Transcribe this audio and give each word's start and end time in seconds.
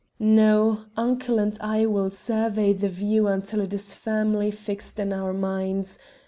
"No; 0.19 0.85
uncle 0.97 1.37
and 1.37 1.55
I 1.61 1.85
will 1.85 2.09
survey 2.09 2.73
the 2.73 2.89
view 2.89 3.27
until 3.27 3.59
it 3.61 3.71
is 3.75 3.93
firmly 3.93 4.49
fixed 4.49 4.99
in 4.99 5.13
our 5.13 5.31
minds. 5.31 5.99